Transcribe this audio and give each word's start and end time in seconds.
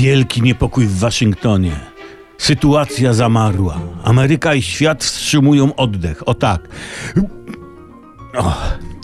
Wielki 0.00 0.42
niepokój 0.42 0.86
w 0.86 0.98
Waszyngtonie. 0.98 1.72
Sytuacja 2.38 3.12
zamarła. 3.12 3.80
Ameryka 4.04 4.54
i 4.54 4.62
świat 4.62 5.04
wstrzymują 5.04 5.74
oddech. 5.74 6.28
O 6.28 6.34
tak. 6.34 6.68
O, 8.38 8.54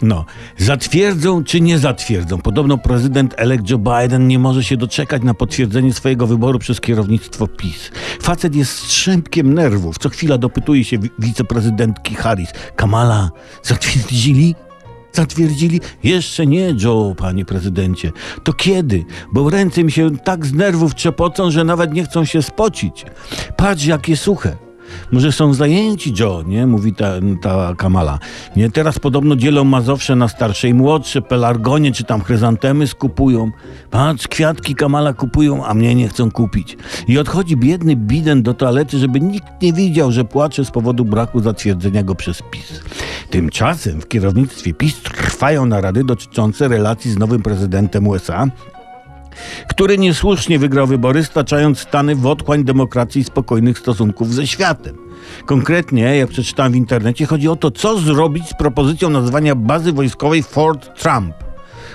no, 0.03 0.25
zatwierdzą 0.59 1.45
czy 1.45 1.61
nie 1.61 1.79
zatwierdzą? 1.79 2.39
Podobno 2.39 2.79
prezydent 2.79 3.35
elect 3.37 3.71
Joe 3.71 3.79
Biden 3.79 4.29
nie 4.29 4.39
może 4.39 4.65
się 4.65 4.77
doczekać 4.77 5.23
na 5.23 5.35
potwierdzenie 5.35 5.93
swojego 5.93 6.26
wyboru 6.26 6.58
przez 6.58 6.81
kierownictwo 6.81 7.47
PiS. 7.49 7.90
Facet 8.22 8.54
jest 8.54 8.72
strzępkiem 8.79 9.54
nerwów. 9.54 9.99
Co 9.99 10.09
chwila 10.09 10.38
dopytuje 10.38 10.85
się 10.85 10.99
wi- 10.99 11.11
wiceprezydentki 11.19 12.15
Harris. 12.15 12.51
Kamala, 12.77 13.31
zatwierdzili? 13.63 14.54
Zatwierdzili? 15.13 15.81
Jeszcze 16.05 16.47
nie, 16.47 16.74
Joe, 16.84 17.15
panie 17.19 17.45
prezydencie. 17.45 18.12
To 18.45 18.52
kiedy? 18.52 19.05
Bo 19.33 19.51
ręce 19.51 19.84
mi 19.84 19.92
się 19.92 20.19
tak 20.19 20.47
z 20.47 20.52
nerwów 20.52 20.95
trzepocą, 20.95 21.51
że 21.51 21.65
nawet 21.65 21.92
nie 21.92 22.05
chcą 22.05 22.25
się 22.25 22.43
spocić. 22.43 23.05
Patrz, 23.57 23.85
jakie 23.85 24.16
suche. 24.16 24.57
Może 25.12 25.33
są 25.33 25.55
zajęci, 25.55 26.15
Joe, 26.21 26.43
nie? 26.47 26.66
Mówi 26.66 26.95
ta, 26.95 27.12
ta 27.43 27.75
Kamala. 27.75 28.19
Nie, 28.57 28.71
teraz 28.71 28.98
podobno 28.98 29.37
dzielą 29.37 29.65
Mazowsze 29.65 30.16
na 30.16 30.29
starsze 30.29 30.69
i 30.69 30.75
młodsze, 30.75 31.23
pelargonie 31.23 31.93
czy 31.93 32.05
tam 32.05 32.21
chryzantemy 32.21 32.87
skupują. 32.87 33.51
Patrz, 33.91 34.29
kwiatki 34.29 34.74
Kamala 34.74 35.13
kupują, 35.13 35.66
a 35.66 35.74
mnie 35.74 35.95
nie 35.95 36.09
chcą 36.09 36.30
kupić. 36.30 36.77
I 37.09 37.19
odchodzi 37.19 37.57
biedny 37.57 37.97
Biden 37.97 38.43
do 38.43 38.55
toalety, 38.55 38.99
żeby 38.99 39.21
nikt 39.21 39.63
nie 39.63 39.73
widział, 39.73 40.13
że 40.13 40.24
płacze 40.24 40.65
z 40.65 40.71
powodu 40.71 41.05
braku 41.05 41.41
zatwierdzenia 41.41 42.02
go 42.02 42.15
przez 42.15 42.43
PiS. 42.51 42.80
Tymczasem 43.33 44.01
w 44.01 44.09
kierownictwie 44.09 44.75
PiS 44.75 45.03
trwają 45.03 45.67
narady 45.67 46.05
dotyczące 46.05 46.69
relacji 46.69 47.11
z 47.11 47.19
nowym 47.19 47.43
prezydentem 47.43 48.09
USA, 48.09 48.47
który 49.69 49.99
niesłusznie 49.99 50.59
wygrał 50.59 50.87
wybory, 50.87 51.25
staczając 51.25 51.79
Stany 51.79 52.17
w 52.17 52.27
otchłań 52.27 52.65
demokracji 52.65 53.21
i 53.21 53.25
spokojnych 53.25 53.79
stosunków 53.79 54.35
ze 54.35 54.47
światem. 54.47 54.97
Konkretnie, 55.47 56.16
jak 56.16 56.29
przeczytałem 56.29 56.73
w 56.73 56.77
internecie, 56.77 57.27
chodzi 57.27 57.49
o 57.49 57.57
to, 57.57 57.71
co 57.71 57.99
zrobić 57.99 58.49
z 58.49 58.55
propozycją 58.55 59.11
nazwania 59.11 59.55
bazy 59.55 59.93
wojskowej 59.93 60.43
Fort 60.43 61.01
Trump. 61.02 61.35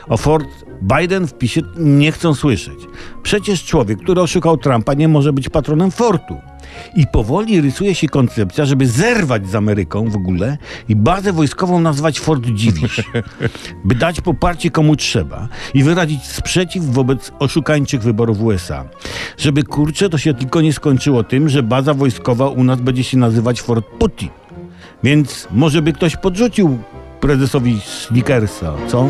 O 0.07 0.17
Fort 0.17 0.49
Biden 0.81 1.27
w 1.27 1.33
PiSie 1.33 1.61
nie 1.77 2.11
chcą 2.11 2.35
słyszeć. 2.35 2.79
Przecież 3.23 3.63
człowiek, 3.63 3.99
który 3.99 4.21
oszukał 4.21 4.57
Trumpa, 4.57 4.93
nie 4.93 5.07
może 5.07 5.33
być 5.33 5.49
patronem 5.49 5.91
Fortu. 5.91 6.37
I 6.95 7.07
powoli 7.07 7.61
rysuje 7.61 7.95
się 7.95 8.07
koncepcja, 8.07 8.65
żeby 8.65 8.87
zerwać 8.87 9.47
z 9.47 9.55
Ameryką 9.55 10.09
w 10.09 10.15
ogóle 10.15 10.57
i 10.89 10.95
bazę 10.95 11.33
wojskową 11.33 11.79
nazwać 11.79 12.19
Fort 12.19 12.45
Dziwisz. 12.45 13.03
by 13.85 13.95
dać 13.95 14.21
poparcie 14.21 14.71
komu 14.71 14.95
trzeba 14.95 15.47
i 15.73 15.83
wyrazić 15.83 16.23
sprzeciw 16.23 16.85
wobec 16.85 17.31
oszukańczych 17.39 18.01
wyborów 18.01 18.41
USA. 18.41 18.85
Żeby 19.37 19.63
kurczę, 19.63 20.09
to 20.09 20.17
się 20.17 20.33
tylko 20.33 20.61
nie 20.61 20.73
skończyło 20.73 21.23
tym, 21.23 21.49
że 21.49 21.63
baza 21.63 21.93
wojskowa 21.93 22.49
u 22.49 22.63
nas 22.63 22.81
będzie 22.81 23.03
się 23.03 23.17
nazywać 23.17 23.61
Fort 23.61 23.85
Putin. 23.99 24.29
Więc 25.03 25.47
może 25.51 25.81
by 25.81 25.93
ktoś 25.93 26.15
podrzucił 26.15 26.77
prezesowi 27.19 27.81
Snickersa, 27.81 28.73
co? 28.87 29.09